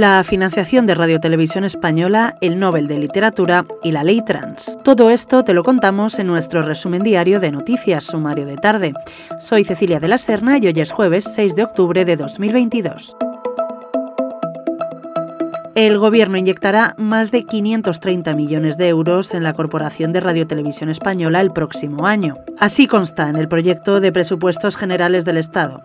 la 0.00 0.24
financiación 0.24 0.86
de 0.86 0.94
Radio 0.94 1.20
Televisión 1.20 1.62
Española, 1.62 2.34
el 2.40 2.58
Nobel 2.58 2.88
de 2.88 2.98
Literatura 2.98 3.66
y 3.82 3.92
la 3.92 4.02
Ley 4.02 4.22
Trans. 4.24 4.78
Todo 4.82 5.10
esto 5.10 5.44
te 5.44 5.52
lo 5.52 5.62
contamos 5.62 6.18
en 6.18 6.26
nuestro 6.26 6.62
resumen 6.62 7.02
diario 7.02 7.38
de 7.38 7.50
noticias, 7.50 8.04
sumario 8.04 8.46
de 8.46 8.56
tarde. 8.56 8.94
Soy 9.38 9.62
Cecilia 9.62 10.00
de 10.00 10.08
la 10.08 10.16
Serna 10.16 10.56
y 10.56 10.68
hoy 10.68 10.80
es 10.80 10.90
jueves 10.90 11.24
6 11.34 11.54
de 11.54 11.64
octubre 11.64 12.06
de 12.06 12.16
2022 12.16 13.14
el 15.86 15.98
Gobierno 15.98 16.36
inyectará 16.36 16.94
más 16.98 17.30
de 17.30 17.44
530 17.44 18.34
millones 18.34 18.76
de 18.76 18.88
euros 18.88 19.32
en 19.32 19.42
la 19.42 19.54
Corporación 19.54 20.12
de 20.12 20.20
Radiotelevisión 20.20 20.90
Española 20.90 21.40
el 21.40 21.52
próximo 21.52 22.06
año. 22.06 22.36
Así 22.58 22.86
consta 22.86 23.30
en 23.30 23.36
el 23.36 23.48
proyecto 23.48 24.00
de 24.00 24.12
presupuestos 24.12 24.76
generales 24.76 25.24
del 25.24 25.38
Estado. 25.38 25.82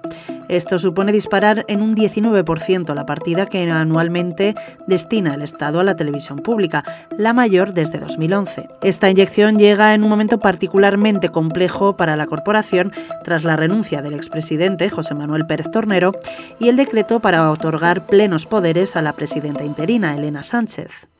Esto 0.49 0.77
supone 0.77 1.11
disparar 1.11 1.65
en 1.67 1.81
un 1.81 1.95
19% 1.95 2.93
la 2.93 3.05
partida 3.05 3.45
que 3.45 3.69
anualmente 3.69 4.55
destina 4.87 5.33
el 5.33 5.41
Estado 5.41 5.79
a 5.79 5.83
la 5.83 5.95
televisión 5.95 6.39
pública, 6.39 6.83
la 7.17 7.33
mayor 7.33 7.73
desde 7.73 7.99
2011. 7.99 8.69
Esta 8.81 9.09
inyección 9.09 9.57
llega 9.57 9.93
en 9.93 10.03
un 10.03 10.09
momento 10.09 10.39
particularmente 10.39 11.29
complejo 11.29 11.97
para 11.97 12.15
la 12.15 12.27
corporación 12.27 12.91
tras 13.23 13.43
la 13.43 13.55
renuncia 13.55 14.01
del 14.01 14.13
expresidente 14.13 14.89
José 14.89 15.15
Manuel 15.15 15.45
Pérez 15.45 15.71
Tornero 15.71 16.11
y 16.59 16.69
el 16.69 16.75
decreto 16.75 17.19
para 17.19 17.49
otorgar 17.49 18.05
plenos 18.05 18.45
poderes 18.45 18.95
a 18.95 19.01
la 19.01 19.13
presidenta 19.13 19.63
interina, 19.63 20.15
Elena 20.15 20.43
Sánchez 20.43 21.14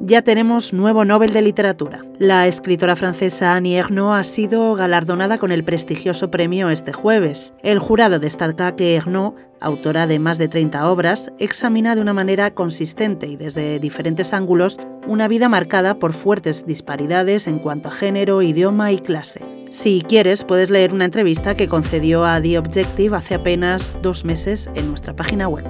ya 0.00 0.22
tenemos 0.22 0.72
nuevo 0.72 1.04
Nobel 1.04 1.32
de 1.32 1.42
Literatura. 1.42 2.04
La 2.18 2.46
escritora 2.46 2.96
francesa 2.96 3.54
Annie 3.54 3.76
Ernaux 3.76 4.18
ha 4.18 4.22
sido 4.22 4.74
galardonada 4.74 5.38
con 5.38 5.52
el 5.52 5.64
prestigioso 5.64 6.30
premio 6.30 6.70
este 6.70 6.92
jueves. 6.92 7.54
El 7.62 7.78
jurado 7.78 8.18
destaca 8.18 8.76
que 8.76 8.96
Ernaux, 8.96 9.36
autora 9.60 10.06
de 10.06 10.18
más 10.18 10.38
de 10.38 10.48
30 10.48 10.88
obras, 10.90 11.32
examina 11.38 11.94
de 11.94 12.00
una 12.00 12.12
manera 12.12 12.54
consistente 12.54 13.26
y 13.26 13.36
desde 13.36 13.78
diferentes 13.78 14.32
ángulos 14.32 14.78
una 15.06 15.26
vida 15.26 15.48
marcada 15.48 15.98
por 15.98 16.12
fuertes 16.12 16.66
disparidades 16.66 17.46
en 17.46 17.58
cuanto 17.58 17.88
a 17.88 17.92
género, 17.92 18.42
idioma 18.42 18.92
y 18.92 18.98
clase. 18.98 19.44
Si 19.70 20.02
quieres, 20.06 20.44
puedes 20.44 20.70
leer 20.70 20.94
una 20.94 21.04
entrevista 21.04 21.54
que 21.54 21.68
concedió 21.68 22.24
a 22.24 22.40
The 22.40 22.58
Objective 22.58 23.16
hace 23.16 23.34
apenas 23.34 23.98
dos 24.00 24.24
meses 24.24 24.70
en 24.74 24.88
nuestra 24.88 25.14
página 25.14 25.48
web. 25.48 25.66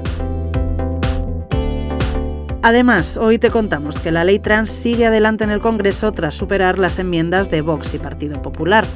Además, 2.69 3.17
hoy 3.17 3.39
te 3.39 3.51
contamos 3.51 3.99
que 3.99 4.11
la 4.11 4.25
ley 4.25 4.41
trans 4.41 4.69
sigue 4.69 5.07
adelante 5.07 5.43
en 5.43 5.49
el 5.49 5.63
Congreso 5.63 6.13
tras 6.13 6.35
superar 6.35 6.79
las 6.79 6.99
enmiendas 6.99 7.51
de 7.51 7.63
Vox 7.63 7.95
y 7.95 7.99
Partido 7.99 8.43
Popular. 8.43 8.87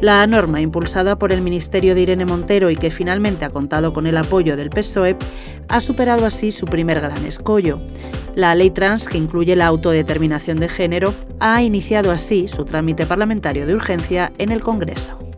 La 0.00 0.26
norma, 0.26 0.62
impulsada 0.62 1.18
por 1.18 1.30
el 1.30 1.42
Ministerio 1.42 1.94
de 1.94 2.00
Irene 2.00 2.24
Montero 2.24 2.70
y 2.70 2.76
que 2.76 2.90
finalmente 2.90 3.44
ha 3.44 3.50
contado 3.50 3.92
con 3.92 4.06
el 4.06 4.16
apoyo 4.16 4.56
del 4.56 4.70
PSOE, 4.70 5.18
ha 5.68 5.82
superado 5.82 6.24
así 6.24 6.50
su 6.50 6.64
primer 6.64 6.98
gran 7.02 7.26
escollo. 7.26 7.82
La 8.36 8.54
ley 8.54 8.70
trans, 8.70 9.06
que 9.06 9.18
incluye 9.18 9.54
la 9.54 9.66
autodeterminación 9.66 10.58
de 10.58 10.70
género, 10.70 11.14
ha 11.40 11.62
iniciado 11.62 12.12
así 12.12 12.48
su 12.48 12.64
trámite 12.64 13.04
parlamentario 13.04 13.66
de 13.66 13.74
urgencia 13.74 14.32
en 14.38 14.50
el 14.50 14.62
Congreso. 14.62 15.29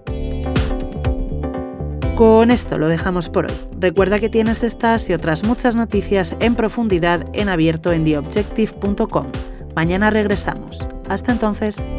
Con 2.23 2.53
esto 2.53 2.79
lo 2.79 2.87
dejamos 2.87 3.29
por 3.29 3.47
hoy. 3.47 3.59
Recuerda 3.77 4.21
que 4.21 4.29
tienes 4.29 4.63
estas 4.63 5.11
y 5.11 5.13
otras 5.13 5.43
muchas 5.43 5.75
noticias 5.75 6.37
en 6.39 6.55
profundidad 6.55 7.27
en 7.33 7.49
abierto 7.49 7.91
en 7.91 8.05
theobjective.com. 8.05 9.27
Mañana 9.75 10.09
regresamos. 10.09 10.89
Hasta 11.09 11.33
entonces. 11.33 11.91